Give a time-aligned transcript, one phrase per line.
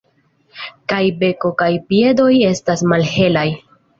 [0.93, 3.47] Kaj beko kaj piedoj estas malhelaj.